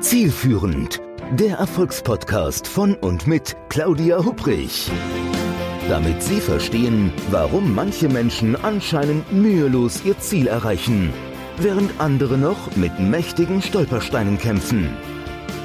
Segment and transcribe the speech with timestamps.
[0.00, 4.90] Zielführend, der Erfolgspodcast von und mit Claudia Hubrich.
[5.90, 11.12] Damit Sie verstehen, warum manche Menschen anscheinend mühelos ihr Ziel erreichen,
[11.58, 14.88] während andere noch mit mächtigen Stolpersteinen kämpfen.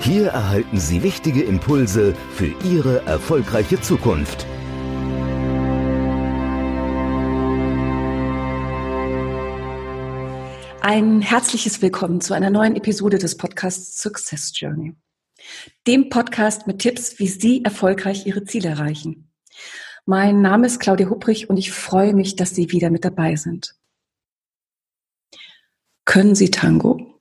[0.01, 4.45] Hier erhalten Sie wichtige Impulse für Ihre erfolgreiche Zukunft.
[10.87, 14.93] Ein herzliches Willkommen zu einer neuen Episode des Podcasts Success Journey.
[15.87, 19.33] Dem Podcast mit Tipps, wie Sie erfolgreich Ihre Ziele erreichen.
[20.05, 23.73] Mein Name ist Claudia Hupprich und ich freue mich, dass Sie wieder mit dabei sind.
[26.05, 27.19] Können Sie Tango?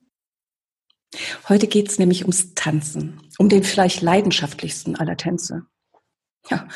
[1.49, 5.62] Heute geht es nämlich ums Tanzen, um den vielleicht leidenschaftlichsten aller Tänze.
[6.51, 6.69] Ja,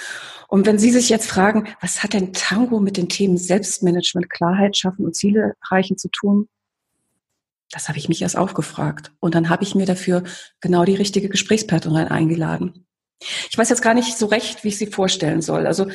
[0.49, 4.75] und wenn Sie sich jetzt fragen, was hat denn Tango mit den Themen Selbstmanagement, Klarheit
[4.75, 6.49] schaffen und Ziele erreichen zu tun?
[7.71, 9.13] Das habe ich mich erst aufgefragt.
[9.21, 10.25] Und dann habe ich mir dafür
[10.61, 12.87] genau die richtige Gesprächspartnerin eingeladen.
[13.51, 15.67] Ich weiß jetzt gar nicht so recht, wie ich sie vorstellen soll.
[15.67, 15.89] Also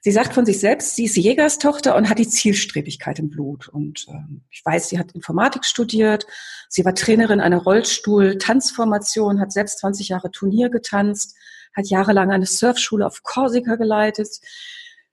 [0.00, 3.68] sie sagt von sich selbst, sie ist Jägerstochter und hat die Zielstrebigkeit im Blut.
[3.68, 6.26] Und ähm, ich weiß, sie hat Informatik studiert,
[6.68, 11.36] sie war Trainerin einer Rollstuhl-Tanzformation, hat selbst 20 Jahre Turnier getanzt,
[11.76, 14.40] hat jahrelang eine Surfschule auf Korsika geleitet,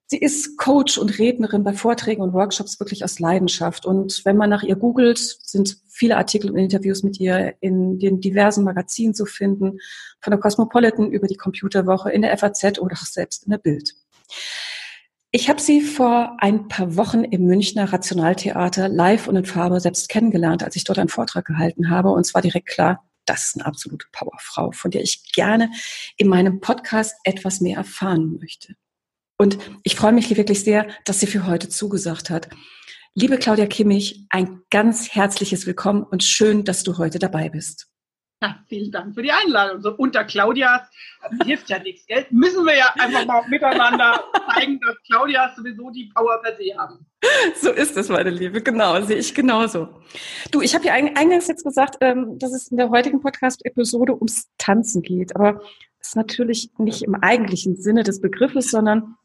[0.10, 3.86] Sie ist Coach und Rednerin bei Vorträgen und Workshops wirklich aus Leidenschaft.
[3.86, 8.22] Und wenn man nach ihr googelt, sind viele Artikel und Interviews mit ihr in den
[8.22, 9.80] diversen Magazinen zu finden,
[10.22, 13.96] von der Cosmopolitan über die Computerwoche, in der FAZ oder auch selbst in der Bild.
[15.32, 20.08] Ich habe sie vor ein paar Wochen im Münchner Rationaltheater live und in Farbe selbst
[20.08, 22.12] kennengelernt, als ich dort einen Vortrag gehalten habe.
[22.12, 25.70] Und zwar direkt klar, das ist eine absolute Powerfrau, von der ich gerne
[26.16, 28.76] in meinem Podcast etwas mehr erfahren möchte.
[29.38, 32.50] Und ich freue mich wirklich sehr, dass sie für heute zugesagt hat.
[33.14, 37.88] Liebe Claudia Kimmich, ein ganz herzliches Willkommen und schön, dass du heute dabei bist.
[38.42, 39.82] Ja, vielen Dank für die Einladung.
[39.82, 40.82] So unter Claudias
[41.44, 42.26] hilft ja nichts, gell?
[42.30, 44.24] Müssen wir ja einfach mal miteinander
[44.54, 47.06] zeigen, dass Claudias sowieso die Power per se haben.
[47.56, 48.62] So ist es, meine Liebe.
[48.62, 49.90] Genau, sehe ich genauso.
[50.52, 54.48] Du, ich habe ja eingangs jetzt gesagt, ähm, dass es in der heutigen Podcast-Episode ums
[54.60, 55.36] Tanzen geht.
[55.36, 55.54] Aber
[56.00, 59.16] das ist natürlich nicht im eigentlichen Sinne des Begriffes, sondern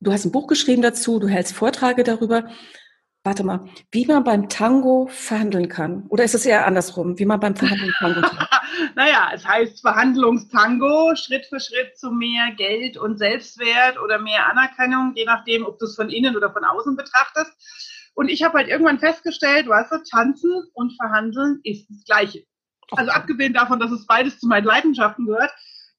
[0.00, 2.48] du hast ein Buch geschrieben dazu, du hältst Vorträge darüber.
[3.26, 6.04] Warte mal, wie man beim Tango verhandeln kann.
[6.08, 8.46] Oder ist es eher andersrum, wie man beim Verhandeln Tango kann?
[8.96, 15.14] naja, es heißt Verhandlungstango, Schritt für Schritt zu mehr Geld und Selbstwert oder mehr Anerkennung,
[15.16, 18.10] je nachdem, ob du es von innen oder von außen betrachtest.
[18.14, 22.44] Und ich habe halt irgendwann festgestellt, weißt du, tanzen und verhandeln ist das Gleiche.
[22.90, 25.50] Also abgesehen davon, dass es beides zu meinen Leidenschaften gehört,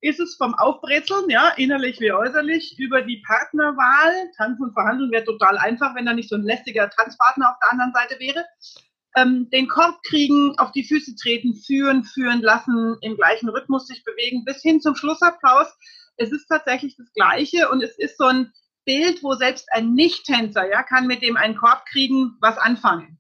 [0.06, 4.32] ist es vom Aufbrezeln, ja, innerlich wie äußerlich, über die Partnerwahl.
[4.38, 7.72] Tanzen und Verhandeln wäre total einfach, wenn da nicht so ein lästiger Tanzpartner auf der
[7.72, 8.46] anderen Seite wäre.
[9.16, 14.04] Ähm, den Korb kriegen, auf die Füße treten, führen, führen lassen, im gleichen Rhythmus sich
[14.04, 15.68] bewegen, bis hin zum Schlussapplaus.
[16.18, 18.52] Es ist tatsächlich das Gleiche und es ist so ein
[18.86, 23.20] Bild, wo selbst ein Nicht-Tänzer, ja, kann mit dem einen Korb kriegen, was anfangen.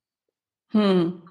[0.69, 1.23] Hm.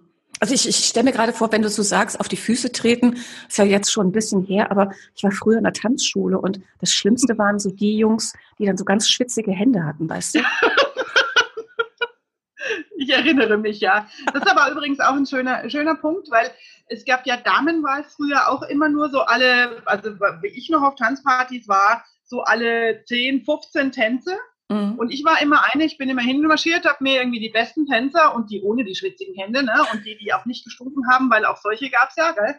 [0.45, 3.15] Also ich, ich stelle mir gerade vor, wenn du so sagst, auf die Füße treten,
[3.49, 6.61] ist ja jetzt schon ein bisschen her, aber ich war früher in der Tanzschule und
[6.81, 10.41] das Schlimmste waren so die Jungs, die dann so ganz schwitzige Hände hatten, weißt du?
[12.99, 14.07] ich erinnere mich, ja.
[14.35, 16.51] Das ist aber übrigens auch ein schöner, schöner Punkt, weil
[16.89, 20.11] es gab ja Damenwahl früher auch immer nur so alle, also
[20.43, 24.37] wie ich noch auf Tanzpartys war, so alle 10, 15 Tänze.
[24.71, 24.95] Mhm.
[24.99, 28.35] Und ich war immer eine, ich bin immer hinmarschiert, habe mir irgendwie die besten Tänzer
[28.35, 31.45] und die ohne die schwitzigen Hände, ne, und die, die auch nicht gestunken haben, weil
[31.45, 32.59] auch solche gab's ja, gell,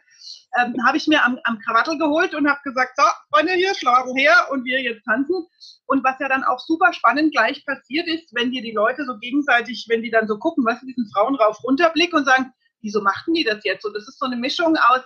[0.58, 4.16] ähm, habe ich mir am, am Krawattel geholt und habe gesagt, so, Freunde hier, schlagen
[4.16, 5.48] her und wir jetzt tanzen.
[5.88, 9.18] Und was ja dann auch super spannend gleich passiert ist, wenn dir die Leute so
[9.18, 13.34] gegenseitig, wenn die dann so gucken, was diesen Frauen rauf runterblick und sagen, wieso machten
[13.34, 13.86] die das jetzt?
[13.86, 15.02] Und das ist so eine Mischung aus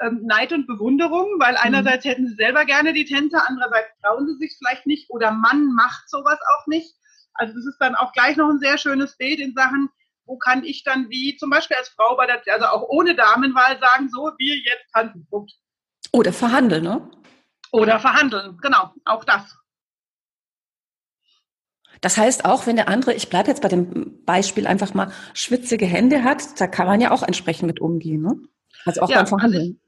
[0.00, 1.60] ähm, Neid und Bewunderung, weil mhm.
[1.62, 5.72] einerseits hätten sie selber gerne die Tänzer, andererseits trauen sie sich vielleicht nicht oder Mann
[5.74, 6.94] macht sowas auch nicht.
[7.34, 9.88] Also das ist dann auch gleich noch ein sehr schönes Bild in Sachen,
[10.24, 13.78] wo kann ich dann wie zum Beispiel als Frau bei der, also auch ohne Damenwahl
[13.80, 15.26] sagen, so, wir jetzt tanzen.
[15.28, 15.52] Punkt.
[16.12, 17.10] Oder verhandeln, ne?
[17.72, 19.56] Oder verhandeln, genau, auch das.
[22.00, 25.86] Das heißt, auch wenn der andere, ich bleibe jetzt bei dem Beispiel einfach mal, schwitzige
[25.86, 28.36] Hände hat, da kann man ja auch entsprechend mit umgehen, ne?
[28.86, 29.80] Also auch ja, beim Verhandeln.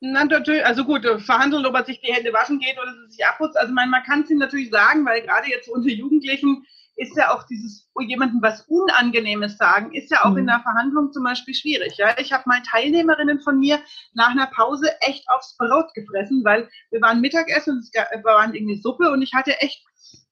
[0.00, 3.24] Na, natürlich, also gut, äh, verhandeln, ob er sich die Hände waschen geht oder sich
[3.24, 3.58] abputzt.
[3.58, 6.64] Also man, man kann es ihm natürlich sagen, weil gerade jetzt unter Jugendlichen
[6.96, 10.38] ist ja auch dieses oh, jemandem was Unangenehmes sagen, ist ja auch mhm.
[10.38, 11.96] in der Verhandlung zum Beispiel schwierig.
[11.96, 12.14] Ja?
[12.18, 13.80] Ich habe mal Teilnehmerinnen von mir
[14.14, 18.80] nach einer Pause echt aufs Brot gefressen, weil wir waren Mittagessen und es waren irgendwie
[18.80, 19.82] Suppe und ich hatte echt,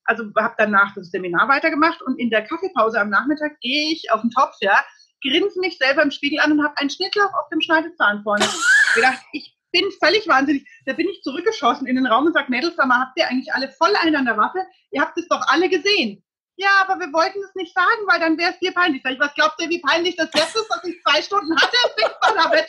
[0.04, 4.22] also habe danach das Seminar weitergemacht und in der Kaffeepause am Nachmittag gehe ich auf
[4.22, 4.82] den Topf, ja,
[5.22, 8.46] grinse mich selber im Spiegel an und habe einen Schnittlauch auf dem Schneidezahn vorne.
[8.94, 10.68] gedacht, ich bin völlig wahnsinnig.
[10.86, 13.52] Da bin ich zurückgeschossen in den Raum und sage, Mädels, sag mal, habt ihr eigentlich
[13.54, 14.58] alle voll einen an der Waffe?
[14.90, 16.22] Ihr habt es doch alle gesehen.
[16.56, 19.02] Ja, aber wir wollten es nicht sagen, weil dann wäre es dir peinlich.
[19.04, 21.76] Sag ich, was glaubt ihr, wie peinlich das jetzt ist, dass ich zwei Stunden hatte?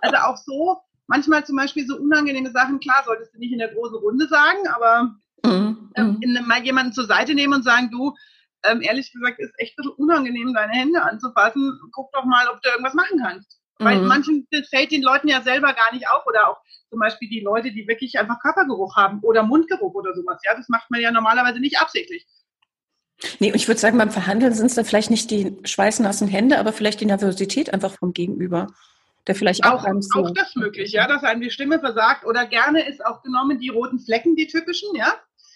[0.00, 3.72] Also auch so, manchmal zum Beispiel so unangenehme Sachen, klar, solltest du nicht in der
[3.72, 5.90] großen Runde sagen, aber mhm.
[5.96, 6.46] ähm, mhm.
[6.46, 8.14] mal jemanden zur Seite nehmen und sagen, du,
[8.64, 11.80] ähm, ehrlich gesagt, ist echt ein bisschen unangenehm, deine Hände anzufassen.
[11.92, 13.58] Guck doch mal, ob du irgendwas machen kannst.
[13.78, 13.84] Mhm.
[13.84, 16.58] Weil manchen das fällt den Leuten ja selber gar nicht auf oder auch
[16.90, 20.40] zum Beispiel die Leute, die wirklich einfach Körpergeruch haben oder Mundgeruch oder sowas.
[20.44, 22.26] Ja, das macht man ja normalerweise nicht absichtlich.
[23.38, 26.58] Nee, und ich würde sagen, beim Verhandeln sind es dann vielleicht nicht die schweißnassen Hände,
[26.58, 28.68] aber vielleicht die Nervosität einfach vom Gegenüber.
[29.26, 32.44] Der vielleicht auch, auch, so auch das möglich, ja, dass einem die Stimme versagt oder
[32.46, 35.14] gerne ist auch genommen die roten Flecken, die typischen, ja.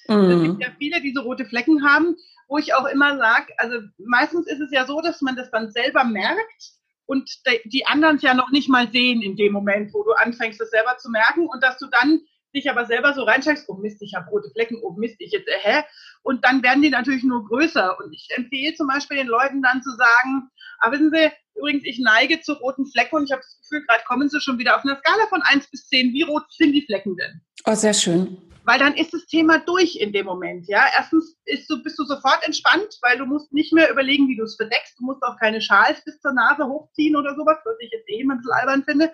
[0.08, 0.30] Mm.
[0.30, 2.16] Es gibt ja viele, die so rote Flecken haben,
[2.48, 5.70] wo ich auch immer sage, also meistens ist es ja so, dass man das dann
[5.70, 6.77] selber merkt
[7.08, 7.30] und
[7.64, 10.70] die anderen es ja noch nicht mal sehen in dem Moment, wo du anfängst, das
[10.70, 12.20] selber zu merken und dass du dann
[12.54, 15.48] dich aber selber so reinsteigst, oh Mist, ich habe rote Flecken, oh Mist, ich jetzt,
[15.48, 15.82] äh, hä?
[16.22, 17.98] Und dann werden die natürlich nur größer.
[17.98, 20.50] Und ich empfehle zum Beispiel den Leuten dann zu sagen,
[20.80, 24.04] aber wissen Sie, übrigens, ich neige zu roten Flecken und ich habe das Gefühl, gerade
[24.06, 26.12] kommen Sie schon wieder auf einer Skala von 1 bis 10.
[26.12, 27.40] Wie rot sind die Flecken denn?
[27.64, 30.68] Oh, sehr schön weil dann ist das Thema durch in dem Moment.
[30.68, 31.38] Ja, erstens
[31.70, 34.98] du, bist du sofort entspannt, weil du musst nicht mehr überlegen, wie du es verdeckst.
[34.98, 38.20] Du musst auch keine Schals bis zur Nase hochziehen oder sowas, was ich jetzt eh
[38.20, 39.10] ein bisschen albern finde.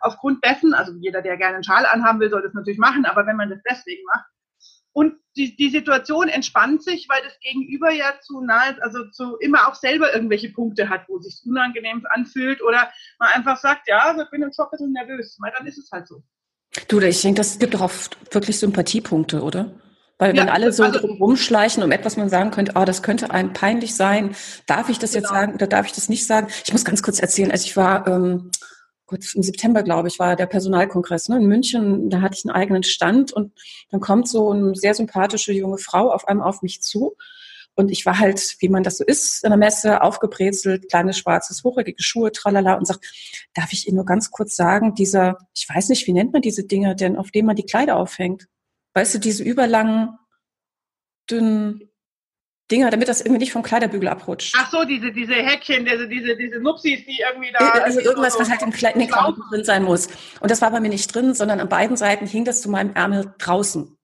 [0.00, 3.26] Aufgrund dessen, also jeder, der gerne einen Schal anhaben will, soll das natürlich machen, aber
[3.26, 4.26] wenn man das deswegen macht.
[4.92, 9.68] Und die, die Situation entspannt sich, weil das Gegenüber ja zu nahe, also zu immer
[9.68, 14.14] auch selber irgendwelche Punkte hat, wo es sich unangenehm anfühlt oder man einfach sagt, ja,
[14.20, 15.38] ich bin jetzt schon ein bisschen nervös.
[15.40, 16.22] Weil dann ist es halt so.
[16.88, 19.72] Du, ich denke, das gibt doch oft wirklich Sympathiepunkte, oder?
[20.18, 23.02] Weil wenn ja, alle so also, rumschleichen um etwas, man sagen könnte, ah, oh, das
[23.02, 24.34] könnte einem peinlich sein,
[24.66, 25.22] darf ich das genau.
[25.22, 26.48] jetzt sagen oder darf ich das nicht sagen?
[26.64, 28.50] Ich muss ganz kurz erzählen, als ich war, ähm,
[29.06, 32.54] kurz im September, glaube ich, war der Personalkongress ne, in München, da hatte ich einen
[32.54, 33.52] eigenen Stand und
[33.90, 37.16] dann kommt so eine sehr sympathische junge Frau auf einmal auf mich zu
[37.78, 41.62] und ich war halt, wie man das so ist, in der Messe, aufgebrezelt, kleines schwarzes,
[41.62, 43.06] hochreckige Schuhe, tralala, und sagt,
[43.54, 46.64] darf ich Ihnen nur ganz kurz sagen, dieser, ich weiß nicht, wie nennt man diese
[46.64, 48.48] Dinger denn, auf denen man die Kleider aufhängt?
[48.94, 50.18] Weißt du, diese überlangen,
[51.30, 51.88] dünnen
[52.68, 54.54] Dinger, damit das irgendwie nicht vom Kleiderbügel abrutscht.
[54.58, 57.78] Ach so, diese, diese Häkchen, diese, diese, diese Nupsis, die irgendwie da.
[57.78, 60.08] Äh, also irgendwas, so was halt im Kleid in den Klamotten drin sein muss.
[60.40, 62.92] Und das war bei mir nicht drin, sondern an beiden Seiten hing das zu meinem
[62.94, 63.97] Ärmel draußen.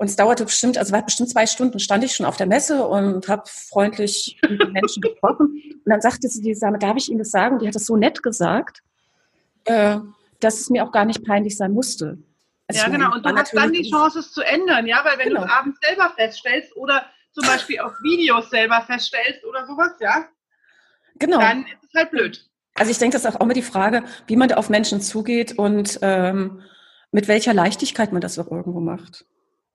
[0.00, 2.86] Und es dauerte bestimmt, also war bestimmt zwei Stunden stand ich schon auf der Messe
[2.86, 5.60] und habe freundlich mit den Menschen gesprochen.
[5.74, 7.58] Und dann sagte sie die Dame, darf ich Ihnen das sagen?
[7.58, 8.82] Die hat das so nett gesagt,
[9.66, 9.98] äh,
[10.40, 12.16] dass es mir auch gar nicht peinlich sein musste.
[12.66, 13.12] Also ja, genau.
[13.12, 15.42] Und du hast dann die Chance, es zu ändern, ja, weil wenn genau.
[15.42, 20.24] du es abends selber feststellst oder zum Beispiel auf Videos selber feststellst oder sowas, ja,
[21.18, 21.40] genau.
[21.40, 22.48] dann ist es halt blöd.
[22.74, 25.58] Also ich denke, das ist auch immer die Frage, wie man da auf Menschen zugeht
[25.58, 26.62] und ähm,
[27.12, 29.26] mit welcher Leichtigkeit man das auch irgendwo macht.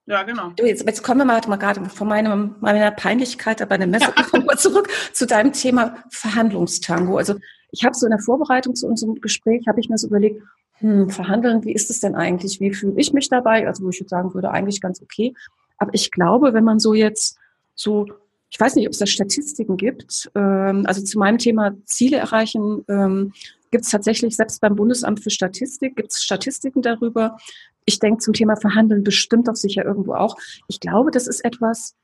[0.07, 0.50] Ja, genau.
[0.56, 4.13] Du, jetzt, jetzt kommen wir mal, mal gerade von meinem, meiner Peinlichkeit bei der Messe
[4.16, 4.57] ja.
[4.57, 7.18] zurück zu deinem Thema Verhandlungstango.
[7.18, 7.36] Also
[7.72, 10.42] ich habe so in der Vorbereitung zu unserem Gespräch, habe ich mir so überlegt,
[10.78, 12.60] hm, verhandeln, wie ist es denn eigentlich?
[12.60, 13.66] Wie fühle ich mich dabei?
[13.68, 15.34] Also wo ich jetzt sagen würde, eigentlich ganz okay.
[15.78, 17.38] Aber ich glaube, wenn man so jetzt
[17.74, 18.06] so,
[18.50, 22.86] ich weiß nicht, ob es da Statistiken gibt, ähm, also zu meinem Thema Ziele erreichen,
[22.88, 23.34] ähm,
[23.72, 27.38] gibt es tatsächlich, selbst beim Bundesamt für Statistik, gibt es Statistiken darüber,
[27.86, 30.38] ich denke zum Thema Verhandeln bestimmt doch sicher irgendwo auch.
[30.68, 31.96] Ich glaube, das ist etwas,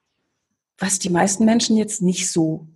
[0.77, 2.67] was die meisten Menschen jetzt nicht so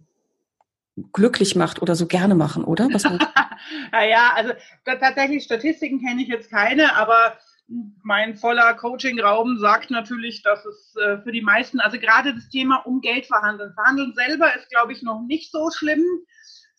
[1.12, 2.88] glücklich macht oder so gerne machen, oder?
[2.92, 3.04] Was
[3.92, 4.54] naja, also
[4.86, 7.38] tatsächlich Statistiken kenne ich jetzt keine, aber
[8.04, 12.78] mein voller Coaching-Raum sagt natürlich, dass es äh, für die meisten, also gerade das Thema
[12.86, 13.74] um Geld verhandeln.
[13.74, 16.04] Verhandeln selber ist, glaube ich, noch nicht so schlimm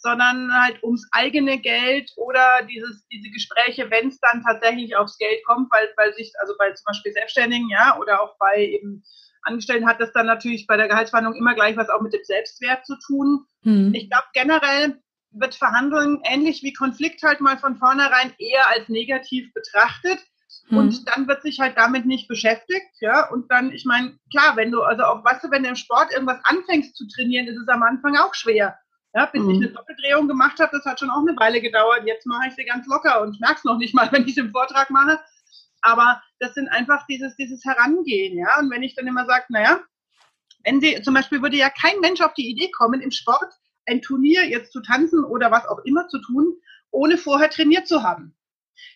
[0.06, 5.44] sondern halt ums eigene Geld oder dieses, diese Gespräche, wenn es dann tatsächlich aufs Geld
[5.44, 9.02] kommt, weil, weil sich, also bei zum Beispiel Selbstständigen, ja, oder auch bei eben
[9.42, 12.86] Angestellten hat das dann natürlich bei der Gehaltsverhandlung immer gleich was auch mit dem Selbstwert
[12.86, 13.46] zu tun.
[13.62, 13.92] Mhm.
[13.94, 15.00] Ich glaube, generell
[15.32, 20.18] wird Verhandeln ähnlich wie Konflikt halt mal von vornherein eher als negativ betrachtet.
[20.68, 20.78] Mhm.
[20.78, 23.28] Und dann wird sich halt damit nicht beschäftigt, ja.
[23.30, 26.12] Und dann, ich meine, klar, wenn du, also auch, weißt du, wenn du im Sport
[26.12, 28.78] irgendwas anfängst zu trainieren, ist es am Anfang auch schwer.
[29.16, 29.50] Ja, bis mhm.
[29.50, 32.02] ich eine Doppeldrehung gemacht habe, das hat schon auch eine Weile gedauert.
[32.04, 34.36] Jetzt mache ich sie ganz locker und merke es noch nicht mal, wenn ich es
[34.36, 35.18] im Vortrag mache.
[35.80, 38.58] Aber das sind einfach dieses, dieses Herangehen, ja.
[38.60, 39.80] Und wenn ich dann immer sage, naja,
[40.64, 43.54] wenn sie, zum Beispiel würde ja kein Mensch auf die Idee kommen, im Sport
[43.86, 46.54] ein Turnier jetzt zu tanzen oder was auch immer zu tun,
[46.90, 48.36] ohne vorher trainiert zu haben.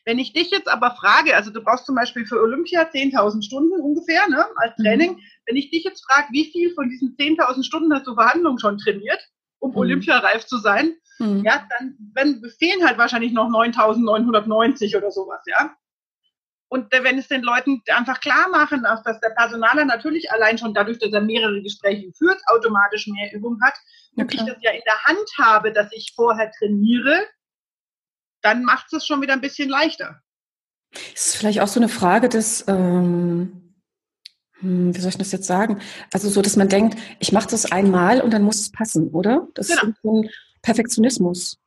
[0.04, 3.80] Wenn ich dich jetzt aber frage, also du brauchst zum Beispiel für Olympia 10.000 Stunden
[3.80, 4.82] ungefähr ne, als mhm.
[4.82, 5.12] Training.
[5.12, 5.20] Mhm.
[5.46, 8.76] Wenn ich dich jetzt frage, wie viel von diesen 10.000 Stunden hast du Verhandlungen schon
[8.76, 9.20] trainiert,
[9.60, 9.76] um mhm.
[9.76, 11.44] olympiareif zu sein, mhm.
[11.44, 15.74] ja, dann wenn, fehlen halt wahrscheinlich noch 9.990 oder sowas, ja.
[16.72, 21.00] Und wenn es den Leuten einfach klar machen, dass der Personaler natürlich allein schon dadurch,
[21.00, 23.74] dass er mehrere Gespräche führt, automatisch mehr Übung hat
[24.14, 27.26] und ich das ja in der Hand habe, dass ich vorher trainiere,
[28.40, 30.20] dann macht es schon wieder ein bisschen leichter.
[30.92, 33.59] Das ist vielleicht auch so eine Frage des, ähm,
[34.60, 35.80] hm, wie soll ich das jetzt sagen?
[36.12, 39.48] Also so, dass man denkt, ich mache das einmal und dann muss es passen, oder?
[39.54, 39.82] Das genau.
[39.82, 40.30] ist so ein
[40.62, 41.58] Perfektionismus.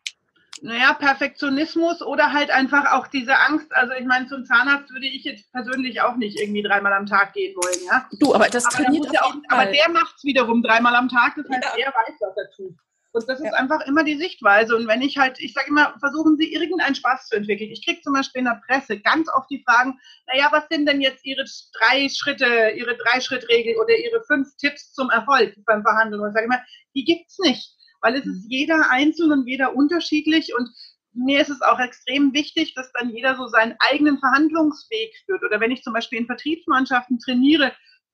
[0.62, 3.76] Naja, Perfektionismus oder halt einfach auch diese Angst.
[3.76, 7.34] Also ich meine, zum Zahnarzt würde ich jetzt persönlich auch nicht irgendwie dreimal am Tag
[7.34, 7.86] gehen wollen.
[7.86, 8.08] Ja?
[8.20, 11.34] Du, aber das aber trainiert ja auch, Aber der macht es wiederum dreimal am Tag,
[11.36, 11.86] das heißt, ja.
[11.86, 12.76] er weiß, was er tut.
[13.14, 13.54] Und das ist ja.
[13.54, 14.76] einfach immer die Sichtweise.
[14.76, 17.72] Und wenn ich halt, ich sage immer, versuchen Sie irgendeinen Spaß zu entwickeln.
[17.72, 21.00] Ich kriege zum Beispiel in der Presse ganz oft die Fragen, naja, was sind denn
[21.00, 21.46] jetzt Ihre
[21.80, 26.22] drei Schritte, Ihre Drei-Schritt-Regel oder Ihre fünf Tipps zum Erfolg beim Verhandeln?
[26.22, 26.62] Und ich sage immer,
[26.96, 28.50] die gibt's nicht weil es ist mhm.
[28.50, 30.70] jeder einzeln und jeder unterschiedlich und
[31.16, 35.44] mir ist es auch extrem wichtig, dass dann jeder so seinen eigenen Verhandlungsweg führt.
[35.44, 37.72] Oder wenn ich zum Beispiel in Vertriebsmannschaften trainiere,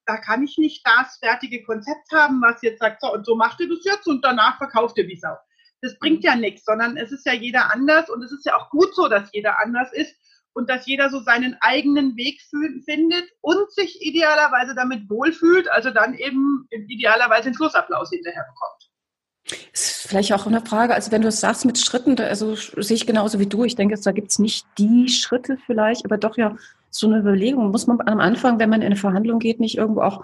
[0.10, 3.60] da kann ich nicht das fertige Konzept haben, was jetzt sagt, so und so macht
[3.60, 5.38] ihr das jetzt und danach verkauft ihr wie Sau.
[5.82, 8.72] Das bringt ja nichts, sondern es ist ja jeder anders und es ist ja auch
[8.72, 10.16] gut so, dass jeder anders ist
[10.54, 12.42] und dass jeder so seinen eigenen Weg
[12.86, 18.79] findet und sich idealerweise damit wohlfühlt, also dann eben idealerweise den Schlussapplaus hinterher bekommt.
[19.74, 23.08] Ist vielleicht auch eine Frage, also wenn du es sagst mit Schritten, also sehe ich
[23.08, 23.64] genauso wie du.
[23.64, 26.56] Ich denke, da gibt es nicht die Schritte vielleicht, aber doch ja
[26.92, 27.72] so eine Überlegung.
[27.72, 30.24] Muss man am Anfang, wenn man in eine Verhandlung geht, nicht irgendwo auch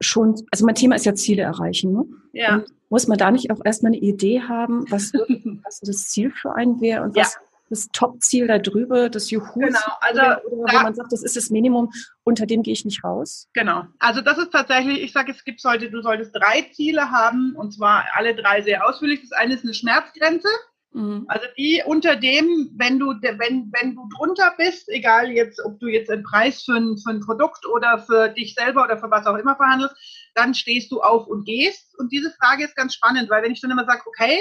[0.00, 1.92] schon, also mein Thema ist ja Ziele erreichen.
[1.92, 2.04] Ne?
[2.32, 2.54] Ja.
[2.56, 5.12] Und muss man da nicht auch erstmal eine Idee haben, was,
[5.64, 7.40] was das Ziel für einen wäre und was, ja
[7.74, 11.36] das Top-Ziel da drüber, das Juhu, genau, also oder, da, wo man sagt, das ist
[11.36, 11.90] das Minimum,
[12.22, 13.48] unter dem gehe ich nicht raus?
[13.52, 17.54] Genau, also das ist tatsächlich, ich sage, es gibt sollte, du solltest drei Ziele haben
[17.56, 19.20] und zwar alle drei sehr ausführlich.
[19.22, 20.48] Das eine ist eine Schmerzgrenze,
[20.92, 21.24] mhm.
[21.26, 25.88] also die unter dem, wenn du, wenn, wenn du drunter bist, egal jetzt, ob du
[25.88, 29.26] jetzt einen Preis für ein, für ein Produkt oder für dich selber oder für was
[29.26, 29.96] auch immer verhandelst,
[30.34, 31.98] dann stehst du auf und gehst.
[31.98, 34.38] Und diese Frage ist ganz spannend, weil wenn ich dann immer sage, okay,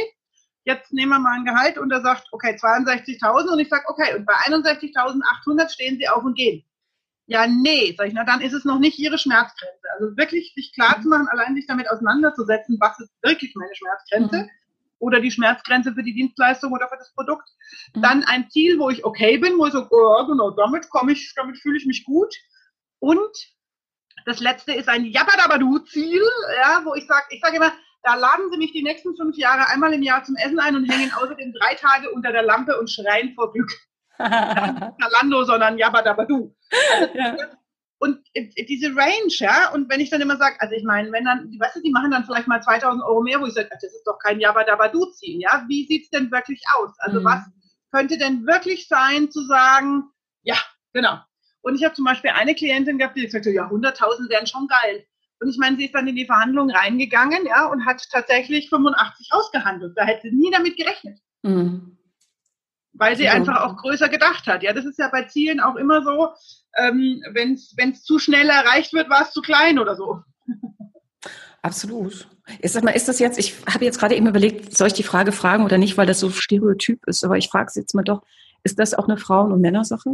[0.66, 4.16] jetzt nehmen wir mal ein Gehalt und er sagt, okay, 62.000 und ich sage, okay,
[4.16, 6.64] und bei 61.800 stehen Sie auf und gehen.
[7.26, 9.88] Ja, nee, sag ich, na dann ist es noch nicht Ihre Schmerzgrenze.
[9.98, 14.44] Also wirklich sich klar zu machen, allein sich damit auseinanderzusetzen, was ist wirklich meine Schmerzgrenze
[14.44, 14.50] mhm.
[15.00, 17.50] oder die Schmerzgrenze für die Dienstleistung oder für das Produkt.
[17.96, 18.02] Mhm.
[18.02, 21.34] Dann ein Ziel, wo ich okay bin, wo ich so, oh, genau, damit komme ich,
[21.36, 22.36] damit fühle ich mich gut.
[23.00, 23.54] Und
[24.26, 26.24] das letzte ist ein Jabadabadu-Ziel,
[26.58, 27.74] ja, wo ich sage, ich sage immer,
[28.04, 30.86] da laden sie mich die nächsten fünf Jahre einmal im Jahr zum Essen ein und
[30.86, 33.72] hängen außerdem drei Tage unter der Lampe und schreien vor Glück.
[34.18, 36.54] Zalando, sondern Jabadabadu.
[36.92, 37.38] Also, ja.
[38.00, 41.50] Und diese Range, ja, und wenn ich dann immer sage, also ich meine, wenn dann,
[41.58, 44.04] weißt du, die machen dann vielleicht mal 2000 Euro mehr, wo ich sage, das ist
[44.06, 46.92] doch kein Jabadabadu-Ziel, ja, wie sieht's denn wirklich aus?
[47.00, 47.26] Also mhm.
[47.26, 47.46] was
[47.94, 50.10] könnte denn wirklich sein, zu sagen,
[50.42, 50.58] ja,
[50.92, 51.18] genau.
[51.62, 54.68] Und ich habe zum Beispiel eine Klientin gehabt, die gesagt hat, ja, 100.000 wären schon
[54.68, 55.06] geil.
[55.44, 59.28] Und ich meine, sie ist dann in die Verhandlungen reingegangen, ja, und hat tatsächlich 85
[59.32, 59.94] ausgehandelt.
[59.98, 61.20] Da hätte sie nie damit gerechnet.
[61.42, 61.98] Mhm.
[62.94, 63.34] Weil sie ja.
[63.34, 64.64] einfach auch größer gedacht hat.
[64.64, 66.30] Ja, das ist ja bei Zielen auch immer so,
[66.78, 70.22] ähm, wenn es zu schnell erreicht wird, war es zu klein oder so.
[71.62, 72.28] Absolut.
[72.60, 75.04] Ist, sag mal, ist das jetzt, ich habe jetzt gerade eben überlegt, soll ich die
[75.04, 78.04] Frage fragen oder nicht, weil das so stereotyp ist, aber ich frage es jetzt mal
[78.04, 78.22] doch,
[78.64, 80.12] ist das auch eine Frauen- und Männersache?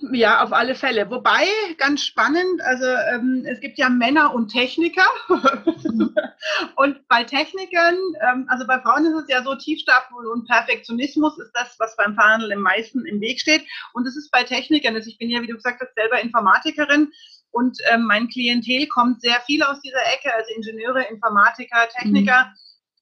[0.00, 1.10] Ja, auf alle Fälle.
[1.10, 1.44] Wobei,
[1.76, 5.06] ganz spannend, also ähm, es gibt ja Männer und Techniker.
[6.76, 11.50] und bei Technikern, ähm, also bei Frauen ist es ja so, Tiefstapel und Perfektionismus ist
[11.52, 13.64] das, was beim Verhandeln im meisten im Weg steht.
[13.92, 17.10] Und es ist bei Technikern, also ich bin ja, wie du gesagt hast, selber Informatikerin.
[17.50, 22.52] Und ähm, mein Klientel kommt sehr viel aus dieser Ecke, also Ingenieure, Informatiker, Techniker.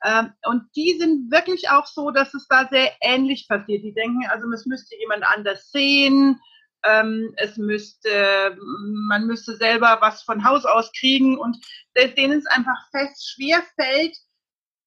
[0.03, 0.09] Mhm.
[0.09, 3.85] Ähm, und die sind wirklich auch so, dass es da sehr ähnlich passiert.
[3.85, 6.41] Die denken, also es müsste jemand anders sehen
[6.85, 8.57] ähm, es müsste,
[9.09, 11.57] man müsste selber was von Haus aus kriegen und
[12.17, 14.17] denen es einfach fest schwer fällt,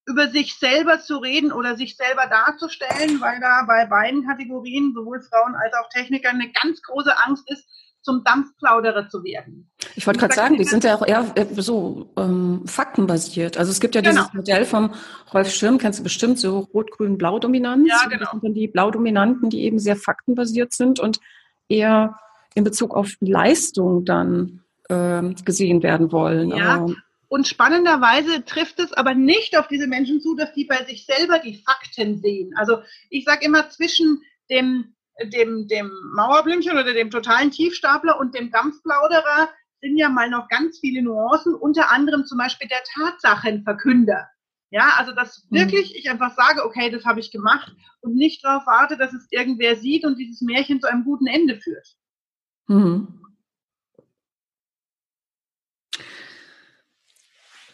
[0.06, 5.22] über sich selber zu reden oder sich selber darzustellen, weil da bei beiden Kategorien, sowohl
[5.22, 7.68] Frauen als auch Techniker, eine ganz große Angst ist,
[8.02, 9.70] zum Dampfplauderer zu werden.
[9.96, 11.26] Ich wollte gerade sagen, die sind ja auch eher
[11.58, 13.58] so ähm, faktenbasiert.
[13.58, 14.22] Also es gibt ja genau.
[14.22, 14.94] dieses Modell vom
[15.34, 17.88] Rolf Schirm, kennst du bestimmt, so Rot-Grün-Blau-Dominanz.
[17.88, 18.24] Ja, genau.
[18.24, 21.20] Das sind dann die Blau-Dominanten, die eben sehr faktenbasiert sind und
[21.70, 22.20] eher
[22.56, 26.50] in Bezug auf Leistung dann äh, gesehen werden wollen.
[26.50, 26.76] Ja.
[26.76, 26.96] Aber,
[27.30, 31.38] und spannenderweise trifft es aber nicht auf diese Menschen zu, dass die bei sich selber
[31.40, 32.52] die Fakten sehen.
[32.56, 34.96] Also ich sage immer zwischen dem,
[35.32, 39.50] dem, dem Mauerblümchen oder dem totalen Tiefstapler und dem Dampfplauderer
[39.80, 44.28] sind ja mal noch ganz viele Nuancen, unter anderem zum Beispiel der Tatsachenverkünder.
[44.72, 45.58] Ja, also dass mhm.
[45.58, 49.28] wirklich ich einfach sage, okay, das habe ich gemacht und nicht darauf warte, dass es
[49.32, 51.96] irgendwer sieht und dieses Märchen zu einem guten Ende führt.
[52.68, 53.20] Mhm.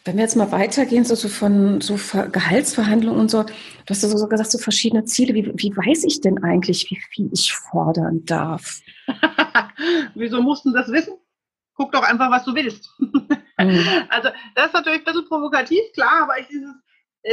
[0.06, 3.54] Wenn wir jetzt mal weitergehen, so, so von so Gehaltsverhandlungen und so, du
[3.90, 5.34] hast ja so gesagt, so verschiedene Ziele.
[5.34, 8.82] Wie, wie weiß ich denn eigentlich, wie viel ich fordern darf?
[10.14, 11.16] Wieso mussten das wissen?
[11.74, 12.90] Guck doch einfach, was du willst.
[13.00, 13.20] Mhm.
[14.10, 16.76] Also das ist natürlich ein bisschen provokativ, klar, aber ich dieses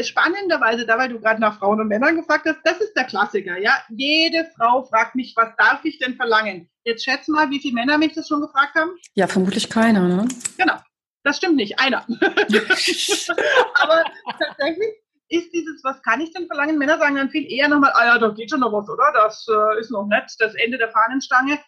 [0.03, 3.59] spannenderweise, da weil du gerade nach Frauen und Männern gefragt hast, das ist der Klassiker.
[3.59, 6.69] Ja, jede Frau fragt mich, was darf ich denn verlangen?
[6.85, 8.93] Jetzt schätze mal, wie viele Männer mich das schon gefragt haben.
[9.15, 10.09] Ja, vermutlich keiner.
[10.09, 10.27] Ne?
[10.57, 10.77] Genau.
[11.25, 12.05] Das stimmt nicht, einer.
[13.81, 14.05] Aber
[14.39, 14.95] tatsächlich
[15.29, 16.79] ist dieses, was kann ich denn verlangen?
[16.79, 19.13] Männer sagen dann viel eher nochmal, ah ja, da geht schon noch was, oder?
[19.15, 21.59] Das äh, ist noch nett, das Ende der Fahnenstange.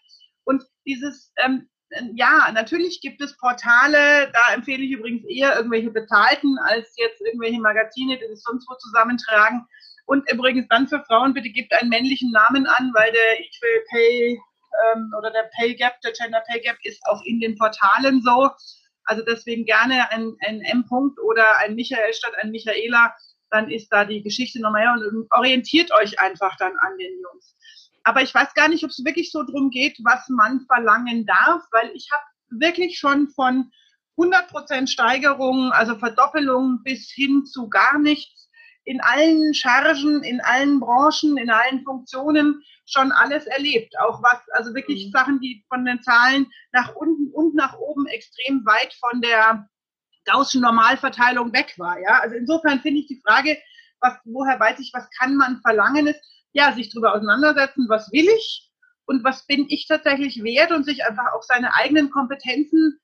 [0.44, 1.68] Und dieses, ähm,
[2.14, 7.60] ja, natürlich gibt es Portale, da empfehle ich übrigens eher irgendwelche bezahlten als jetzt irgendwelche
[7.60, 9.66] Magazine, die sich sonst wo zusammentragen.
[10.06, 14.40] Und übrigens dann für Frauen bitte gebt einen männlichen Namen an, weil der Equal Pay
[14.92, 18.50] ähm, oder der Pay Gap, der Gender Pay Gap ist auch in den Portalen so.
[19.04, 23.14] Also deswegen gerne ein, ein M-Punkt oder ein Michael statt ein Michaela,
[23.50, 27.54] dann ist da die Geschichte nochmal her und orientiert euch einfach dann an den Jungs.
[28.04, 31.62] Aber ich weiß gar nicht, ob es wirklich so drum geht, was man verlangen darf,
[31.72, 33.70] weil ich habe wirklich schon von
[34.18, 38.44] 100% Steigerung, also Verdoppelung bis hin zu gar nichts
[38.84, 43.94] in allen Chargen, in allen Branchen, in allen Funktionen schon alles erlebt.
[43.98, 45.10] Auch was, also wirklich mhm.
[45.10, 49.66] Sachen, die von den Zahlen nach unten und nach oben extrem weit von der
[50.26, 51.98] Gaußschen Normalverteilung weg war.
[51.98, 53.56] Ja, also insofern finde ich die Frage,
[54.00, 56.20] was, woher weiß ich, was kann man verlangen, ist,
[56.54, 58.70] ja, sich darüber auseinandersetzen, was will ich
[59.06, 62.98] und was bin ich tatsächlich wert und sich einfach auch seine eigenen Kompetenzen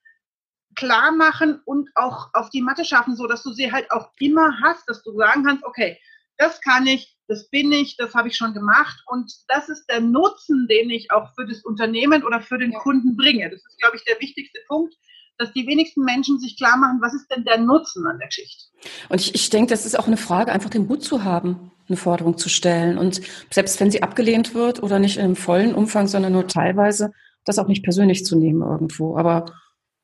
[0.77, 4.61] klar machen und auch auf die Matte schaffen, so dass du sie halt auch immer
[4.63, 5.99] hast, dass du sagen kannst, okay,
[6.39, 10.01] das kann ich, das bin ich, das habe ich schon gemacht und das ist der
[10.01, 12.73] Nutzen, den ich auch für das Unternehmen oder für den.
[12.73, 13.51] Kunden bringe.
[13.51, 14.95] Das ist, glaube ich, der wichtigste Punkt,
[15.39, 18.65] dass die wenigsten Menschen sich klar machen, was ist denn der Nutzen an der Geschichte.
[19.09, 21.97] Und ich, ich denke, das ist auch eine Frage, einfach den Mut zu haben, eine
[21.97, 22.97] Forderung zu stellen.
[22.97, 27.13] Und selbst wenn sie abgelehnt wird oder nicht in einem vollen Umfang, sondern nur teilweise,
[27.45, 29.17] das auch nicht persönlich zu nehmen irgendwo.
[29.17, 29.47] Aber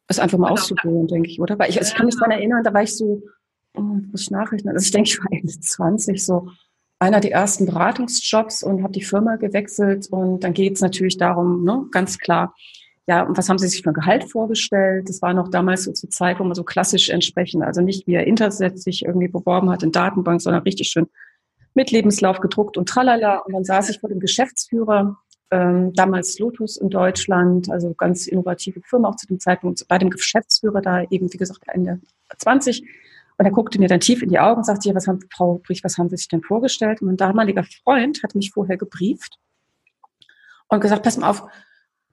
[0.09, 0.61] es einfach mal genau.
[0.61, 1.59] auszuprobieren, denke ich, oder?
[1.59, 3.23] Weil ich, also ich kann mich daran erinnern, da war ich so,
[3.75, 6.49] oh, muss ich nachrechnen, also ich denke, ich war Ende 20, so
[6.99, 11.65] einer der ersten Beratungsjobs und habe die Firma gewechselt und dann geht es natürlich darum,
[11.65, 12.55] ne, ganz klar,
[13.09, 15.09] ja, und was haben Sie sich für ein Gehalt vorgestellt?
[15.09, 18.15] Das war noch damals so zur Zeit, wo man so klassisch entsprechend, also nicht wie
[18.15, 21.07] er Internet sich irgendwie beworben hat in Datenbank, sondern richtig schön
[21.77, 23.39] mit Lebenslauf gedruckt und tralala.
[23.39, 25.19] Und dann saß ich vor dem Geschäftsführer,
[25.51, 30.11] ähm, damals Lotus in Deutschland, also ganz innovative Firma auch zu dem Zeitpunkt, bei dem
[30.11, 32.01] Geschäftsführer da eben, wie gesagt, Ende
[32.39, 32.83] 20
[33.39, 35.61] und er guckte mir dann tief in die Augen und sagte, ja, was haben, Frau
[35.65, 37.03] Brich, was haben Sie sich denn vorgestellt?
[37.03, 39.39] Und mein damaliger Freund hat mich vorher gebrieft
[40.69, 41.47] und gesagt, pass mal auf,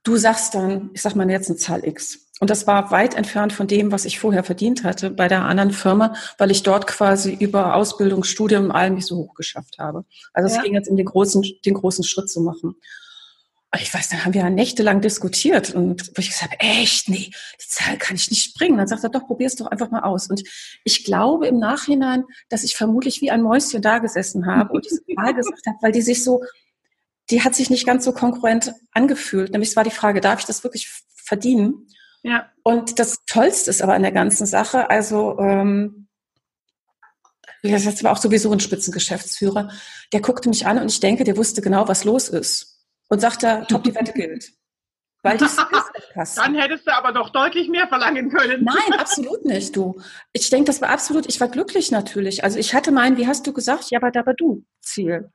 [0.03, 2.22] du sagst dann, ich sag mal jetzt eine Zahl X.
[2.39, 5.71] Und das war weit entfernt von dem, was ich vorher verdient hatte bei der anderen
[5.71, 10.03] Firma, weil ich dort quasi über Ausbildung, Studium und allem nicht so hoch geschafft habe.
[10.33, 10.63] Also es ja.
[10.63, 12.75] ging jetzt in den großen, den großen Schritt zu machen
[13.81, 17.31] ich weiß, dann haben wir ja nächtelang diskutiert und wo ich gesagt habe, echt, nee,
[17.59, 18.77] die Zahl kann ich nicht bringen.
[18.77, 20.29] Dann sagt er, doch, probier es doch einfach mal aus.
[20.29, 20.43] Und
[20.83, 25.03] ich glaube im Nachhinein, dass ich vermutlich wie ein Mäuschen da gesessen habe und diese
[25.15, 26.43] Zahl gesagt habe, weil die sich so,
[27.31, 29.51] die hat sich nicht ganz so konkurrent angefühlt.
[29.51, 31.87] Nämlich es war die Frage, darf ich das wirklich verdienen?
[32.23, 32.49] Ja.
[32.63, 36.07] Und das Tollste ist aber an der ganzen Sache, also ähm,
[37.61, 39.69] das war auch sowieso ein Spitzengeschäftsführer,
[40.11, 43.65] der guckte mich an und ich denke, der wusste genau, was los ist und sagte,
[43.69, 44.51] top, die Wette gilt.
[45.21, 45.45] Weil die
[46.13, 46.37] passt.
[46.37, 48.65] Dann hättest du aber doch deutlich mehr verlangen können.
[48.65, 50.01] Nein, absolut nicht, du.
[50.33, 52.43] Ich denke, das war absolut, ich war glücklich natürlich.
[52.43, 55.31] Also ich hatte mein, wie hast du gesagt, ja, aber da war du Ziel.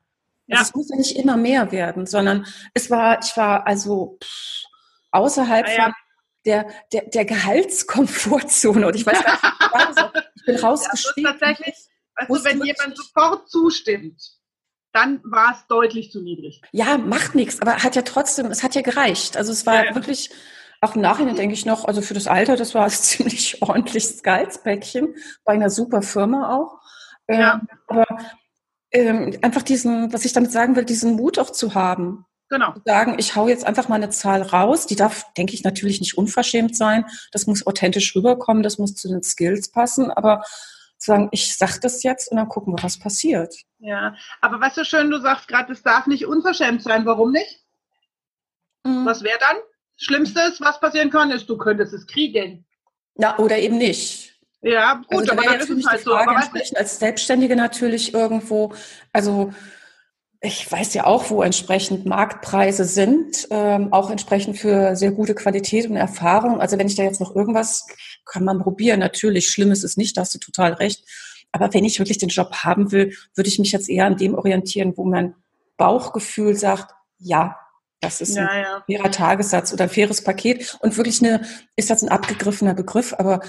[0.46, 0.58] Ja.
[0.58, 4.64] Also es muss ja nicht immer mehr werden, sondern es war, ich war also pff,
[5.10, 5.84] außerhalb ja, ja.
[5.84, 5.94] von
[6.44, 8.86] der, der, der Gehaltskomfortzone.
[8.86, 11.24] Und ich weiß gar nicht, ich bin rausgeschrieben.
[11.24, 11.76] Ja, tatsächlich,
[12.14, 14.20] also wenn jemand sofort zustimmt,
[14.92, 16.60] dann war es deutlich zu niedrig.
[16.72, 19.36] Ja, macht nichts, aber hat ja trotzdem, es hat ja gereicht.
[19.36, 20.30] Also es war ja, wirklich,
[20.80, 24.22] auch im Nachhinein denke ich noch, also für das Alter, das war ein ziemlich ordentliches
[24.22, 26.80] Gehaltspäckchen, bei einer super Firma auch.
[27.28, 27.54] Ja.
[27.54, 28.06] Ähm, aber
[28.90, 32.24] ähm, einfach diesen, was ich damit sagen will, diesen Mut auch zu haben.
[32.48, 32.72] Genau.
[32.72, 36.00] Zu sagen, ich hau jetzt einfach mal eine Zahl raus, die darf, denke ich, natürlich
[36.00, 37.04] nicht unverschämt sein.
[37.32, 40.42] Das muss authentisch rüberkommen, das muss zu den Skills passen, aber
[40.96, 43.54] sagen, ich sag das jetzt und dann gucken wir, was passiert.
[43.78, 47.06] Ja, aber was so schön, du sagst gerade, es darf nicht unverschämt sein.
[47.06, 47.64] Warum nicht?
[48.84, 49.06] Mhm.
[49.06, 49.56] Was wäre dann?
[49.96, 52.64] Schlimmstes, was passieren kann, ist, du könntest es kriegen.
[53.16, 54.38] Ja, oder eben nicht.
[54.60, 56.16] Ja, gut, also, aber dann ist es halt so.
[56.16, 56.36] Aber
[56.74, 58.72] als Selbstständige natürlich irgendwo,
[59.12, 59.52] also
[60.40, 65.90] ich weiß ja auch, wo entsprechend Marktpreise sind, ähm, auch entsprechend für sehr gute Qualität
[65.90, 66.60] und Erfahrung.
[66.60, 67.86] Also wenn ich da jetzt noch irgendwas,
[68.24, 69.00] kann man probieren.
[69.00, 71.04] Natürlich, schlimm ist es nicht, da hast du total recht.
[71.50, 74.34] Aber wenn ich wirklich den Job haben will, würde ich mich jetzt eher an dem
[74.34, 75.34] orientieren, wo mein
[75.76, 77.56] Bauchgefühl sagt, ja,
[78.00, 78.82] das ist ja, ein ja.
[78.86, 83.40] fairer Tagessatz oder ein faires Paket und wirklich eine, ist das ein abgegriffener Begriff, aber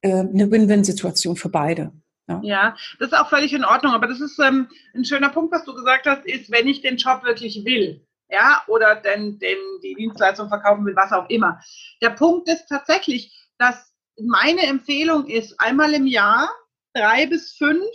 [0.00, 1.92] äh, eine Win-Win-Situation für beide.
[2.28, 2.40] Ja.
[2.42, 2.76] ja.
[2.98, 3.92] das ist auch völlig in Ordnung.
[3.92, 6.96] Aber das ist ähm, ein schöner Punkt, was du gesagt hast, ist, wenn ich den
[6.96, 11.60] Job wirklich will, ja, oder denn, denn die Dienstleistung verkaufen will, was auch immer.
[12.02, 16.50] Der Punkt ist tatsächlich, dass meine Empfehlung ist, einmal im Jahr
[16.94, 17.86] drei bis fünf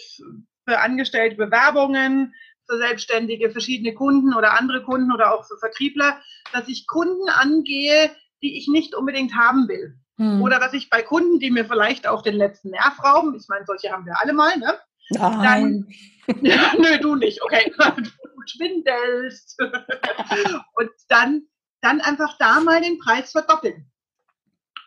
[0.68, 2.34] für angestellte Bewerbungen,
[2.68, 6.22] für Selbstständige, verschiedene Kunden oder andere Kunden oder auch für Vertriebler,
[6.54, 8.10] dass ich Kunden angehe,
[8.42, 9.98] die ich nicht unbedingt haben will.
[10.18, 10.42] Hm.
[10.42, 13.66] Oder dass ich bei Kunden, die mir vielleicht auch den letzten Nerv rauben, ich meine,
[13.66, 14.80] solche haben wir alle mal, ne?
[15.10, 15.88] Nein.
[16.28, 17.74] Dann, ja, nö, du nicht, okay.
[18.34, 19.58] Du schwindelst.
[20.74, 21.44] Und dann,
[21.82, 23.90] dann einfach da mal den Preis verdoppeln.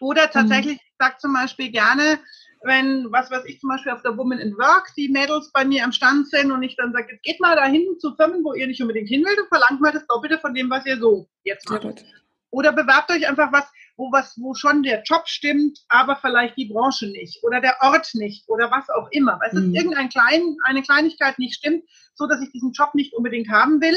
[0.00, 0.84] Oder tatsächlich, hm.
[0.84, 2.18] ich sag zum Beispiel gerne,
[2.62, 5.84] wenn, was weiß ich, zum Beispiel auf der Woman in Work, die Mädels bei mir
[5.84, 8.66] am Stand sind und ich dann sage, jetzt geht mal dahin zu Firmen, wo ihr
[8.66, 11.68] nicht unbedingt hin wollt und verlangt mal das Doppelte von dem, was ihr so jetzt
[11.70, 12.04] macht.
[12.50, 13.64] Oder bewerbt euch einfach was,
[13.96, 18.10] wo was, wo schon der Job stimmt, aber vielleicht die Branche nicht oder der Ort
[18.14, 19.38] nicht oder was auch immer.
[19.40, 19.74] Weil es mhm.
[19.74, 23.80] ist irgendein klein, eine Kleinigkeit nicht stimmt, so dass ich diesen Job nicht unbedingt haben
[23.80, 23.96] will.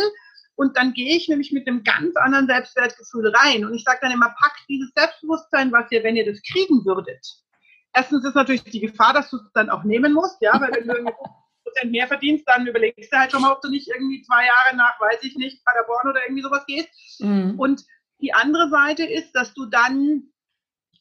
[0.55, 3.65] Und dann gehe ich nämlich mit einem ganz anderen Selbstwertgefühl rein.
[3.65, 7.25] Und ich sage dann immer, packt dieses Selbstbewusstsein, was ihr, wenn ihr das kriegen würdet.
[7.93, 11.05] Erstens ist natürlich die Gefahr, dass du es dann auch nehmen musst, ja, weil wenn
[11.05, 11.11] du
[11.63, 14.75] Prozent mehr verdienst, dann überlegst du halt schon mal, ob du nicht irgendwie zwei Jahre
[14.75, 16.89] nach, weiß ich nicht, Paderborn oder irgendwie sowas gehst.
[17.19, 17.55] Mhm.
[17.57, 17.83] Und
[18.21, 20.23] die andere Seite ist, dass du dann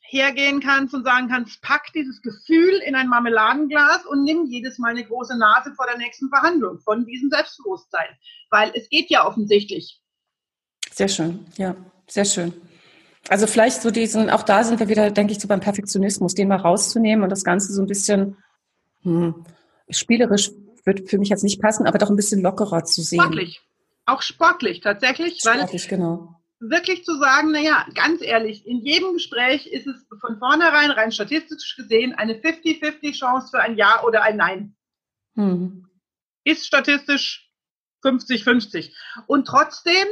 [0.01, 4.91] hergehen kannst und sagen kannst, pack dieses Gefühl in ein Marmeladenglas und nimm jedes Mal
[4.91, 8.09] eine große Nase vor der nächsten Verhandlung von diesem Selbstbewusstsein.
[8.51, 10.01] Weil es geht ja offensichtlich.
[10.91, 11.77] Sehr schön, ja,
[12.07, 12.55] sehr schön.
[13.29, 16.49] Also vielleicht so diesen, auch da sind wir wieder, denke ich, so beim Perfektionismus, den
[16.49, 18.39] mal rauszunehmen und das Ganze so ein bisschen
[19.03, 19.45] hm,
[19.91, 20.51] spielerisch
[20.85, 23.21] wird für mich jetzt nicht passen, aber doch ein bisschen lockerer zu sehen.
[23.21, 23.61] Sportlich.
[24.07, 25.41] Auch sportlich, tatsächlich.
[25.41, 30.39] Sportlich, weil genau wirklich zu sagen, naja, ganz ehrlich, in jedem Gespräch ist es von
[30.39, 34.77] vornherein rein statistisch gesehen eine 50-50 Chance für ein Ja oder ein Nein.
[35.35, 35.89] Hm.
[36.45, 37.53] Ist statistisch
[38.05, 38.93] 50-50.
[39.27, 40.07] Und trotzdem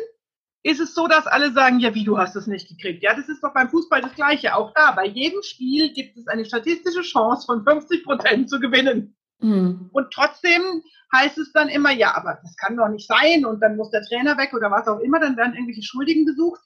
[0.63, 3.03] ist es so, dass alle sagen, ja, wie du hast es nicht gekriegt.
[3.03, 4.55] Ja, das ist doch beim Fußball das Gleiche.
[4.57, 9.17] Auch da, bei jedem Spiel gibt es eine statistische Chance von 50 Prozent zu gewinnen.
[9.39, 9.91] Mhm.
[9.93, 10.83] Und trotzdem
[11.15, 14.03] heißt es dann immer, ja, aber das kann doch nicht sein und dann muss der
[14.03, 16.61] Trainer weg oder was auch immer, dann werden irgendwelche Schuldigen gesucht.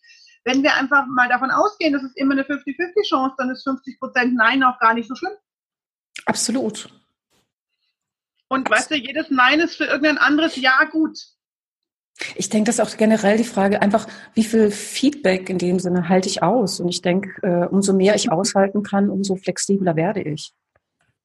[0.44, 3.98] Wenn wir einfach mal davon ausgehen, dass es immer eine 50-50 Chance, dann ist 50
[3.98, 5.32] Prozent Nein auch gar nicht so schlimm.
[6.24, 6.88] Absolut.
[8.48, 8.70] Und Absolut.
[8.70, 11.18] weißt du, jedes Nein ist für irgendein anderes Ja gut.
[12.36, 16.08] Ich denke, das ist auch generell die Frage, einfach, wie viel Feedback in dem Sinne
[16.08, 16.80] halte ich aus?
[16.80, 20.52] Und ich denke, äh, umso mehr ich aushalten kann, umso flexibler werde ich.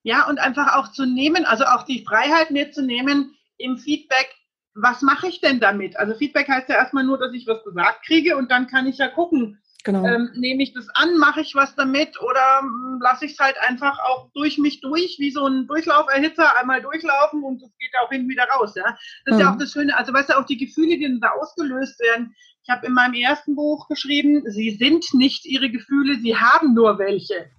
[0.05, 4.35] Ja, und einfach auch zu nehmen, also auch die Freiheit mir zu nehmen im Feedback,
[4.75, 5.97] was mache ich denn damit?
[5.97, 8.99] Also Feedback heißt ja erstmal nur, dass ich was gesagt kriege und dann kann ich
[8.99, 10.05] ja gucken, genau.
[10.05, 13.55] ähm, nehme ich das an, mache ich was damit oder ähm, lasse ich es halt
[13.67, 18.11] einfach auch durch mich durch, wie so ein Durchlauferhitzer einmal durchlaufen und es geht auch
[18.11, 18.75] hinten wieder raus.
[18.75, 18.95] Ja?
[19.25, 19.33] Das mhm.
[19.33, 22.35] ist ja auch das Schöne, also weißt du, auch die Gefühle, die da ausgelöst werden.
[22.61, 26.99] Ich habe in meinem ersten Buch geschrieben, sie sind nicht ihre Gefühle, sie haben nur
[26.99, 27.49] welche.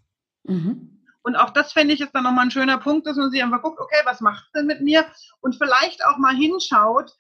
[0.45, 0.96] Mhm.
[1.27, 3.61] Und auch das fände ich ist dann nochmal ein schöner Punkt, dass man sich einfach
[3.61, 5.05] guckt, okay, was macht es denn mit mir?
[5.41, 7.17] Und vielleicht auch mal hinschaut,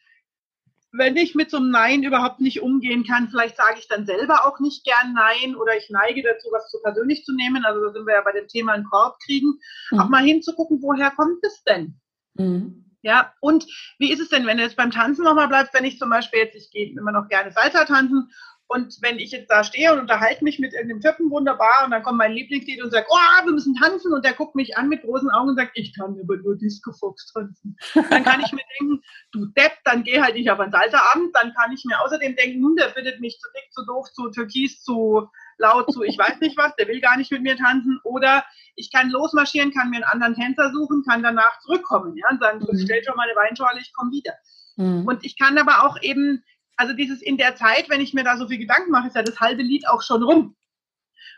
[0.92, 4.46] wenn ich mit so einem Nein überhaupt nicht umgehen kann, vielleicht sage ich dann selber
[4.46, 7.64] auch nicht gern Nein oder ich neige dazu, was zu persönlich zu nehmen.
[7.64, 9.58] Also da sind wir ja bei dem Thema einen Korb kriegen.
[9.90, 9.98] Mhm.
[9.98, 12.00] Auch mal hinzugucken, woher kommt es denn?
[12.34, 12.84] Mhm.
[13.02, 13.66] Ja, und
[13.98, 16.38] wie ist es denn, wenn du jetzt beim Tanzen nochmal bleibst, wenn ich zum Beispiel
[16.38, 18.30] jetzt, ich gehe immer noch gerne Salsa tanzen
[18.68, 22.02] und wenn ich jetzt da stehe und unterhalte mich mit irgendeinem Typen wunderbar und dann
[22.02, 25.02] kommt mein Lieblingslied und sagt, oh, wir müssen tanzen und der guckt mich an mit
[25.02, 27.76] großen Augen und sagt, ich kann aber nur Disco Fox tanzen.
[27.94, 31.30] Dann kann ich mir denken, du Depp, dann geh halt nicht auf einen Salterabend.
[31.34, 34.30] Dann kann ich mir außerdem denken, hm, der findet mich zu dick, zu doof, zu
[34.30, 38.00] türkis, zu laut, zu ich weiß nicht was, der will gar nicht mit mir tanzen.
[38.02, 42.40] Oder ich kann losmarschieren, kann mir einen anderen Tänzer suchen, kann danach zurückkommen ja, und
[42.40, 42.78] sagen, mhm.
[42.78, 44.32] stell schon mal eine Weinschorle, ich komme wieder.
[44.76, 45.06] Mhm.
[45.06, 46.42] Und ich kann aber auch eben
[46.76, 49.22] also dieses in der Zeit, wenn ich mir da so viel Gedanken mache, ist ja
[49.22, 50.56] das halbe Lied auch schon rum.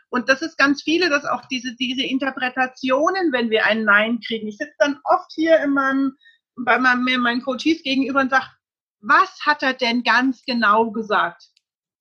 [0.09, 4.47] Und das ist ganz viele, dass auch diese, diese Interpretationen, wenn wir ein Nein kriegen.
[4.47, 6.17] Ich sitze dann oft hier in meinem,
[6.55, 8.47] bei meinem, meinen Coaches gegenüber und sage,
[9.01, 11.43] was hat er denn ganz genau gesagt?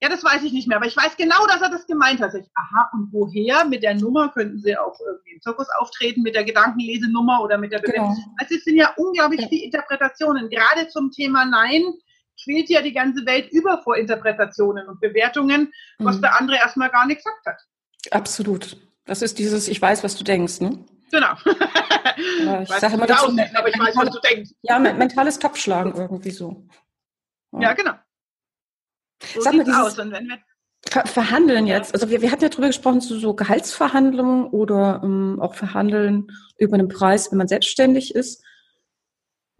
[0.00, 2.32] Ja, das weiß ich nicht mehr, aber ich weiß genau, dass er das gemeint hat.
[2.34, 3.64] Ich, aha, und woher?
[3.64, 7.72] Mit der Nummer könnten Sie auch irgendwie im Zirkus auftreten, mit der Gedankenlesenummer oder mit
[7.72, 8.14] der Bewertung.
[8.14, 8.34] Genau.
[8.38, 9.48] Also es sind ja unglaublich ja.
[9.48, 10.48] viele Interpretationen.
[10.50, 11.82] Gerade zum Thema Nein
[12.42, 16.22] quält ja die ganze Welt über vor Interpretationen und Bewertungen, was mhm.
[16.22, 17.60] der andere erstmal gar nicht gesagt hat.
[18.10, 18.76] Absolut.
[19.04, 20.78] Das ist dieses, ich weiß, was du denkst, ne?
[21.10, 21.34] Genau.
[22.44, 24.50] Ja, ich sage immer dazu, nicht, aber ich weiß, was du denkst.
[24.62, 26.66] Ja, mentales Topfschlagen irgendwie so.
[27.52, 27.92] Ja, ja genau.
[29.34, 29.98] So Sag mal, dieses aus.
[30.00, 30.38] Und wenn wir
[30.86, 31.92] Ver Verhandeln jetzt.
[31.92, 36.74] Also wir, wir hatten ja drüber gesprochen, so, so Gehaltsverhandlungen oder ähm, auch Verhandeln über
[36.74, 38.42] einen Preis, wenn man selbstständig ist.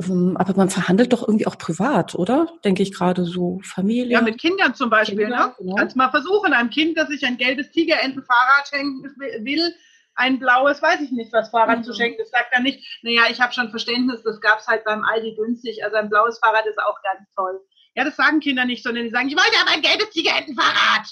[0.01, 2.47] Ähm, aber man verhandelt doch irgendwie auch privat, oder?
[2.65, 4.13] Denke ich gerade so Familie.
[4.13, 5.19] Ja, mit Kindern zum Beispiel.
[5.19, 5.55] Kinder, ne?
[5.59, 5.75] Genau.
[5.75, 9.75] Kannst mal versuchen, einem Kind, das sich ein gelbes Tigerentenfahrrad schenken will,
[10.15, 11.85] ein blaues, weiß ich nicht, was Fahrrad mhm.
[11.85, 12.19] zu schenken.
[12.19, 15.37] Das sagt er nicht, naja, ich habe schon Verständnis, das gab es halt beim Aldi
[15.37, 15.85] günstig.
[15.85, 17.61] Also ein blaues Fahrrad ist auch ganz toll.
[17.95, 21.07] Ja, das sagen Kinder nicht, sondern die sagen, ich wollte aber ein gelbes Tigerentenfahrrad.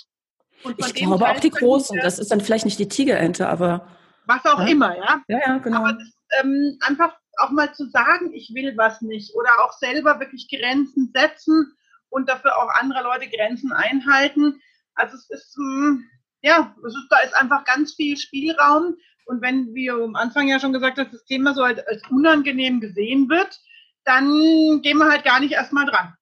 [0.78, 3.86] Ich glaube auch die Großen, das ist dann vielleicht nicht die Tigerente, aber.
[4.26, 4.66] Was auch ja.
[4.66, 5.22] immer, ja.
[5.28, 5.78] Ja, ja, genau.
[5.78, 10.20] Aber das, ähm, einfach auch mal zu sagen, ich will was nicht oder auch selber
[10.20, 11.72] wirklich Grenzen setzen
[12.08, 14.60] und dafür auch andere Leute Grenzen einhalten.
[14.94, 16.04] Also es ist, hm,
[16.42, 18.96] ja, es ist, da ist einfach ganz viel Spielraum.
[19.26, 22.80] Und wenn, wie am Anfang ja schon gesagt hast, das Thema so als, als unangenehm
[22.80, 23.60] gesehen wird,
[24.04, 26.14] dann gehen wir halt gar nicht erstmal dran.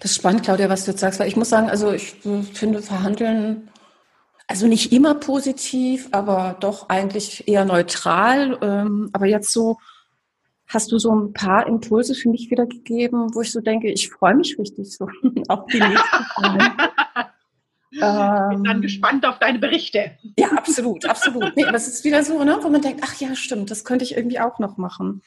[0.00, 2.16] Das ist spannend, Claudia, was du jetzt sagst, weil ich muss sagen, also ich
[2.52, 3.70] finde Verhandeln,
[4.48, 8.58] also nicht immer positiv, aber doch eigentlich eher neutral.
[8.62, 9.78] Ähm, aber jetzt so,
[10.66, 14.34] hast du so ein paar Impulse für mich wiedergegeben, wo ich so denke, ich freue
[14.34, 15.06] mich richtig so
[15.48, 16.24] auf die nächsten
[17.94, 20.12] Ich bin dann ähm, gespannt auf deine Berichte.
[20.38, 21.54] Ja, absolut, absolut.
[21.56, 24.04] Nee, aber es ist wieder so, ne, wo man denkt, ach ja, stimmt, das könnte
[24.04, 25.22] ich irgendwie auch noch machen.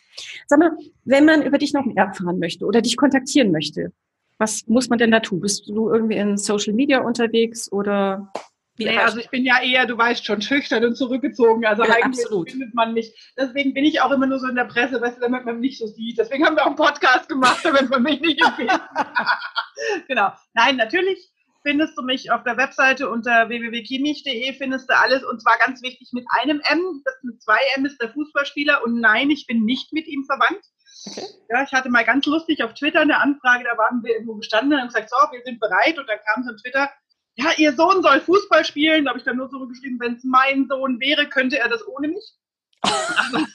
[0.47, 0.71] Sag mal,
[1.03, 3.91] wenn man über dich noch mehr erfahren möchte oder dich kontaktieren möchte,
[4.39, 5.41] was muss man denn da tun?
[5.41, 8.31] Bist du irgendwie in Social Media unterwegs oder
[8.77, 11.65] wie nee, also ich bin ja eher, du weißt schon, schüchtern und zurückgezogen.
[11.65, 12.51] Also ja, eigentlich absolut.
[12.51, 13.33] findet man mich.
[13.37, 15.71] Deswegen bin ich auch immer nur so in der Presse, weißt du, damit man mich
[15.71, 16.17] nicht so sieht.
[16.17, 18.71] Deswegen haben wir auch einen Podcast gemacht, damit man mich nicht empfiehlt.
[20.07, 20.31] genau.
[20.53, 21.31] Nein, natürlich
[21.65, 26.09] findest du mich auf der Webseite unter www.kimmich.de findest du alles und zwar ganz wichtig
[26.11, 27.01] mit einem M.
[27.03, 30.63] Das mit zwei M ist der Fußballspieler und nein, ich bin nicht mit ihm verwandt.
[31.07, 31.25] Okay.
[31.49, 34.73] Ja, ich hatte mal ganz lustig auf Twitter eine Anfrage, da waren wir irgendwo gestanden
[34.73, 35.97] und haben gesagt, so, wir sind bereit.
[35.97, 36.89] Und dann kam so ein Twitter,
[37.35, 39.05] ja, ihr Sohn soll Fußball spielen.
[39.05, 41.85] Da habe ich dann nur so geschrieben, wenn es mein Sohn wäre, könnte er das
[41.87, 42.33] ohne mich.
[42.81, 43.45] Aber,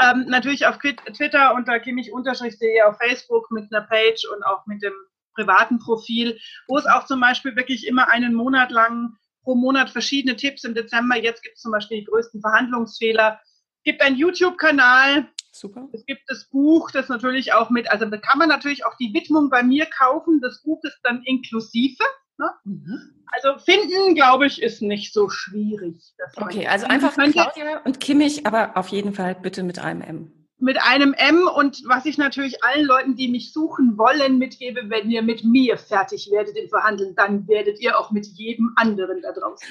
[0.00, 4.92] ähm, natürlich auf Twitter unter kimmich-de, auf Facebook mit einer Page und auch mit dem
[5.34, 10.36] privaten Profil, wo es auch zum Beispiel wirklich immer einen Monat lang pro Monat verschiedene
[10.36, 11.16] Tipps im Dezember.
[11.16, 13.40] Jetzt gibt es zum Beispiel die größten Verhandlungsfehler.
[13.78, 15.88] Es gibt einen YouTube-Kanal, Super.
[15.92, 19.14] Es gibt das Buch, das natürlich auch mit, also da kann man natürlich auch die
[19.14, 20.40] Widmung bei mir kaufen.
[20.42, 22.04] Das Buch ist dann inklusive.
[22.38, 22.50] Ne?
[22.64, 23.12] Mhm.
[23.32, 26.14] Also finden, glaube ich, ist nicht so schwierig.
[26.36, 30.78] Okay, also einfach Claudia und Kimmich, aber auf jeden Fall bitte mit einem M mit
[30.82, 35.20] einem M und was ich natürlich allen Leuten, die mich suchen wollen, mitgebe, wenn ihr
[35.22, 39.68] mit mir fertig werdet im Verhandeln, dann werdet ihr auch mit jedem anderen da draußen.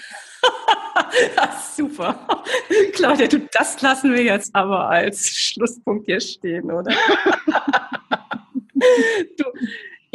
[1.76, 2.28] Super.
[2.94, 6.92] Claudia, du, das lassen wir jetzt aber als Schlusspunkt hier stehen, oder?
[8.76, 9.46] du,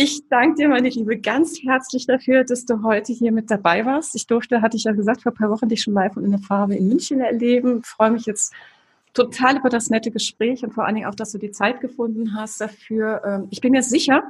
[0.03, 4.15] ich danke dir, meine Liebe, ganz herzlich dafür, dass du heute hier mit dabei warst.
[4.15, 6.31] Ich durfte, hatte ich ja gesagt, vor ein paar Wochen dich schon live und in
[6.31, 7.81] der Farbe in München erleben.
[7.85, 8.55] Ich freue mich jetzt
[9.13, 12.35] total über das nette Gespräch und vor allen Dingen auch, dass du die Zeit gefunden
[12.35, 13.21] hast dafür.
[13.27, 14.23] Ähm, ich bin mir sicher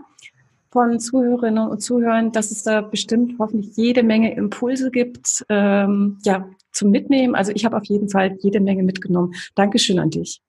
[0.73, 6.51] von Zuhörerinnen und Zuhörern, dass es da bestimmt hoffentlich jede Menge Impulse gibt, ähm, ja,
[6.73, 7.37] zum Mitnehmen.
[7.37, 9.35] Also ich habe auf jeden Fall jede Menge mitgenommen.
[9.55, 10.43] Dankeschön an dich.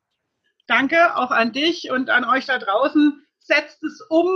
[0.66, 3.24] Danke auch an dich und an euch da draußen.
[3.40, 4.28] Setzt es um,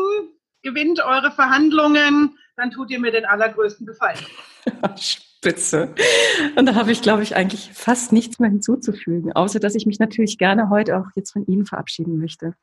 [0.66, 4.20] gewinnt eure Verhandlungen, dann tut ihr mir den allergrößten Gefallen.
[5.46, 5.94] Spitze.
[6.56, 10.00] Und da habe ich, glaube ich, eigentlich fast nichts mehr hinzuzufügen, außer dass ich mich
[10.00, 12.56] natürlich gerne heute auch jetzt von Ihnen verabschieden möchte.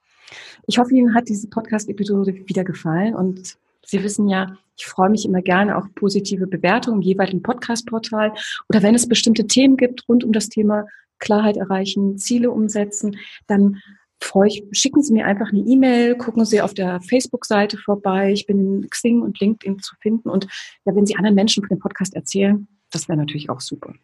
[0.67, 5.25] Ich hoffe, Ihnen hat diese Podcast-Episode wieder gefallen und Sie wissen ja, ich freue mich
[5.25, 8.33] immer gerne auf positive Bewertungen im Podcast-Portal
[8.69, 10.87] oder wenn es bestimmte Themen gibt rund um das Thema
[11.19, 13.81] Klarheit erreichen, Ziele umsetzen, dann
[14.25, 18.33] freue ich, schicken Sie mir einfach eine E-Mail, gucken Sie auf der Facebook-Seite vorbei.
[18.33, 20.29] Ich bin Xing und LinkedIn zu finden.
[20.29, 20.47] Und
[20.85, 23.95] ja, wenn Sie anderen Menschen von dem Podcast erzählen, das wäre natürlich auch super.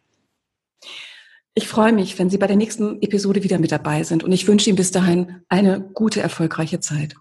[1.55, 4.47] Ich freue mich, wenn Sie bei der nächsten Episode wieder mit dabei sind und ich
[4.47, 7.15] wünsche Ihnen bis dahin eine gute, erfolgreiche Zeit.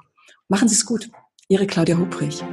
[0.49, 1.11] Machen Sie es gut.
[1.49, 2.45] Ihre Claudia Hubrich.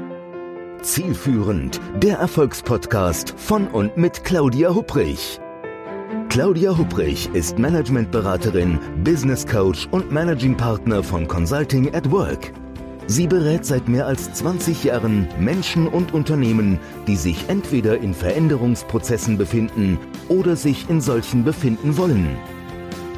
[0.81, 5.39] Zielführend, der Erfolgspodcast von und mit Claudia Hubrich.
[6.29, 12.51] Claudia Hubrich ist Managementberaterin, Business Coach und Managing Partner von Consulting at Work.
[13.07, 19.37] Sie berät seit mehr als 20 Jahren Menschen und Unternehmen, die sich entweder in Veränderungsprozessen
[19.37, 22.37] befinden oder sich in solchen befinden wollen.